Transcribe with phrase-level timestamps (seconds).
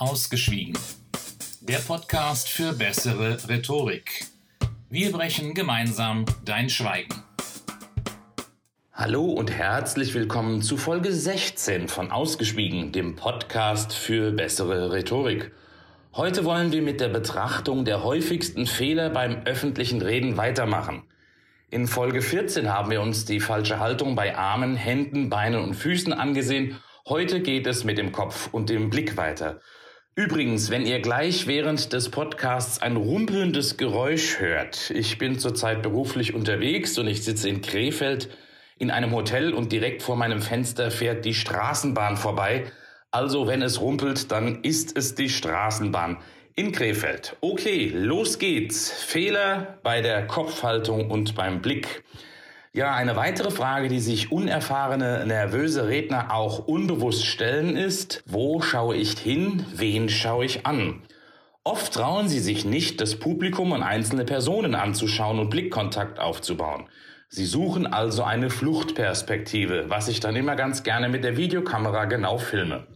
[0.00, 0.72] Ausgeschwiegen.
[1.60, 4.24] Der Podcast für bessere Rhetorik.
[4.88, 7.22] Wir brechen gemeinsam dein Schweigen.
[8.94, 15.52] Hallo und herzlich willkommen zu Folge 16 von Ausgeschwiegen, dem Podcast für bessere Rhetorik.
[16.14, 21.02] Heute wollen wir mit der Betrachtung der häufigsten Fehler beim öffentlichen Reden weitermachen.
[21.70, 26.14] In Folge 14 haben wir uns die falsche Haltung bei Armen, Händen, Beinen und Füßen
[26.14, 26.78] angesehen.
[27.06, 29.60] Heute geht es mit dem Kopf und dem Blick weiter.
[30.20, 36.34] Übrigens, wenn ihr gleich während des Podcasts ein rumpelndes Geräusch hört, ich bin zurzeit beruflich
[36.34, 38.28] unterwegs und ich sitze in Krefeld
[38.76, 42.70] in einem Hotel und direkt vor meinem Fenster fährt die Straßenbahn vorbei.
[43.10, 46.18] Also wenn es rumpelt, dann ist es die Straßenbahn
[46.54, 47.38] in Krefeld.
[47.40, 48.92] Okay, los geht's.
[48.92, 52.04] Fehler bei der Kopfhaltung und beim Blick.
[52.72, 58.94] Ja, eine weitere Frage, die sich unerfahrene, nervöse Redner auch unbewusst stellen, ist, wo schaue
[58.94, 61.02] ich hin, wen schaue ich an?
[61.64, 66.88] Oft trauen sie sich nicht, das Publikum und einzelne Personen anzuschauen und Blickkontakt aufzubauen.
[67.28, 72.38] Sie suchen also eine Fluchtperspektive, was ich dann immer ganz gerne mit der Videokamera genau
[72.38, 72.86] filme.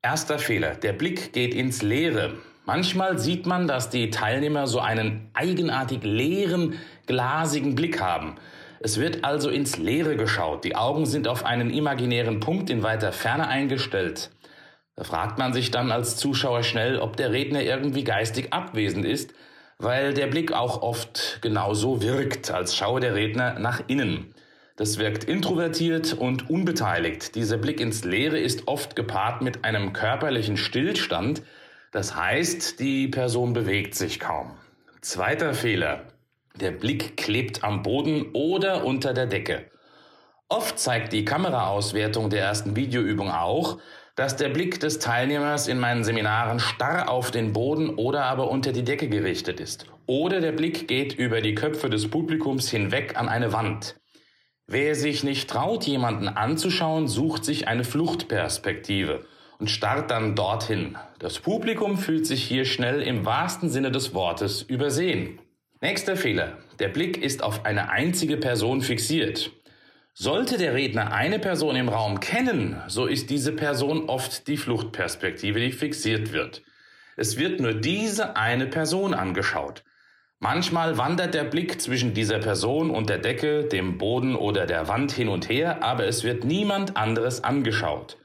[0.00, 2.34] Erster Fehler, der Blick geht ins Leere.
[2.66, 6.74] Manchmal sieht man, dass die Teilnehmer so einen eigenartig leeren,
[7.06, 8.36] glasigen Blick haben.
[8.84, 10.62] Es wird also ins Leere geschaut.
[10.62, 14.30] Die Augen sind auf einen imaginären Punkt in weiter Ferne eingestellt.
[14.94, 19.32] Da fragt man sich dann als Zuschauer schnell, ob der Redner irgendwie geistig abwesend ist,
[19.78, 24.34] weil der Blick auch oft genauso wirkt, als schaue der Redner nach innen.
[24.76, 27.36] Das wirkt introvertiert und unbeteiligt.
[27.36, 31.40] Dieser Blick ins Leere ist oft gepaart mit einem körperlichen Stillstand.
[31.90, 34.58] Das heißt, die Person bewegt sich kaum.
[35.00, 36.02] Zweiter Fehler.
[36.60, 39.70] Der Blick klebt am Boden oder unter der Decke.
[40.48, 43.78] Oft zeigt die Kameraauswertung der ersten Videoübung auch,
[44.14, 48.70] dass der Blick des Teilnehmers in meinen Seminaren starr auf den Boden oder aber unter
[48.70, 49.86] die Decke gerichtet ist.
[50.06, 53.96] Oder der Blick geht über die Köpfe des Publikums hinweg an eine Wand.
[54.68, 59.24] Wer sich nicht traut, jemanden anzuschauen, sucht sich eine Fluchtperspektive
[59.58, 60.96] und starrt dann dorthin.
[61.18, 65.40] Das Publikum fühlt sich hier schnell im wahrsten Sinne des Wortes übersehen.
[65.84, 66.56] Nächster Fehler.
[66.78, 69.50] Der Blick ist auf eine einzige Person fixiert.
[70.14, 75.60] Sollte der Redner eine Person im Raum kennen, so ist diese Person oft die Fluchtperspektive,
[75.60, 76.62] die fixiert wird.
[77.18, 79.84] Es wird nur diese eine Person angeschaut.
[80.38, 85.12] Manchmal wandert der Blick zwischen dieser Person und der Decke, dem Boden oder der Wand
[85.12, 88.16] hin und her, aber es wird niemand anderes angeschaut.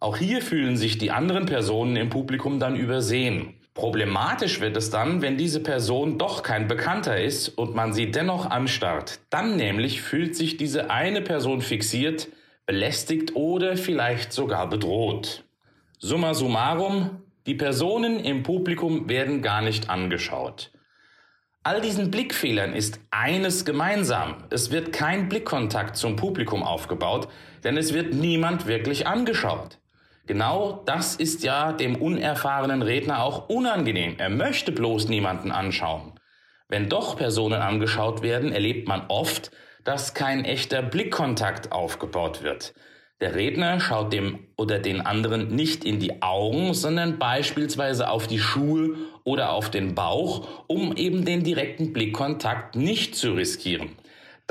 [0.00, 3.61] Auch hier fühlen sich die anderen Personen im Publikum dann übersehen.
[3.74, 8.50] Problematisch wird es dann, wenn diese Person doch kein Bekannter ist und man sie dennoch
[8.50, 9.20] anstarrt.
[9.30, 12.28] Dann nämlich fühlt sich diese eine Person fixiert,
[12.66, 15.44] belästigt oder vielleicht sogar bedroht.
[15.98, 20.70] Summa summarum, die Personen im Publikum werden gar nicht angeschaut.
[21.64, 24.34] All diesen Blickfehlern ist eines gemeinsam.
[24.50, 27.28] Es wird kein Blickkontakt zum Publikum aufgebaut,
[27.64, 29.78] denn es wird niemand wirklich angeschaut.
[30.26, 34.14] Genau das ist ja dem unerfahrenen Redner auch unangenehm.
[34.18, 36.12] Er möchte bloß niemanden anschauen.
[36.68, 39.50] Wenn doch Personen angeschaut werden, erlebt man oft,
[39.84, 42.72] dass kein echter Blickkontakt aufgebaut wird.
[43.20, 48.38] Der Redner schaut dem oder den anderen nicht in die Augen, sondern beispielsweise auf die
[48.38, 53.90] Schuhe oder auf den Bauch, um eben den direkten Blickkontakt nicht zu riskieren.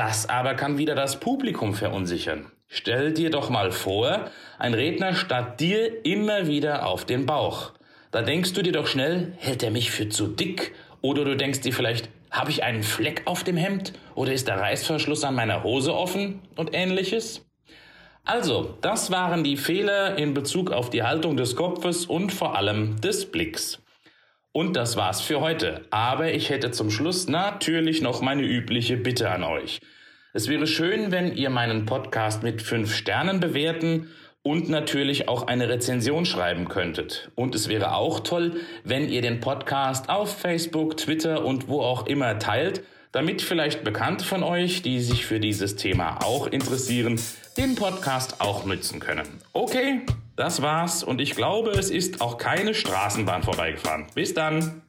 [0.00, 2.46] Das aber kann wieder das Publikum verunsichern.
[2.68, 7.72] Stell dir doch mal vor, ein Redner starrt dir immer wieder auf den Bauch.
[8.10, 10.74] Da denkst du dir doch schnell, hält er mich für zu dick?
[11.02, 13.92] Oder du denkst dir vielleicht, habe ich einen Fleck auf dem Hemd?
[14.14, 16.40] Oder ist der Reißverschluss an meiner Hose offen?
[16.56, 17.44] Und ähnliches.
[18.24, 22.98] Also, das waren die Fehler in Bezug auf die Haltung des Kopfes und vor allem
[23.02, 23.82] des Blicks.
[24.52, 25.82] Und das war's für heute.
[25.90, 29.80] Aber ich hätte zum Schluss natürlich noch meine übliche Bitte an euch.
[30.32, 34.08] Es wäre schön, wenn ihr meinen Podcast mit fünf Sternen bewerten
[34.42, 37.30] und natürlich auch eine Rezension schreiben könntet.
[37.34, 42.06] Und es wäre auch toll, wenn ihr den Podcast auf Facebook, Twitter und wo auch
[42.06, 42.82] immer teilt,
[43.12, 47.20] damit vielleicht Bekannte von euch, die sich für dieses Thema auch interessieren,
[47.56, 49.26] den Podcast auch nützen können.
[49.52, 50.02] Okay,
[50.40, 54.06] das war's und ich glaube, es ist auch keine Straßenbahn vorbeigefahren.
[54.14, 54.82] Bis dann!